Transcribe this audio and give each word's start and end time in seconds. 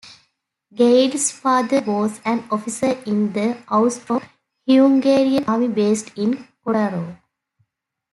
Geidl's 0.73 1.29
father 1.29 1.81
was 1.81 2.21
an 2.25 2.47
officer 2.49 2.93
in 3.05 3.33
the 3.33 3.55
Austro-Hungarian 3.69 5.43
Army 5.45 5.67
based 5.67 6.17
in 6.17 6.47
Kotor. 6.65 7.19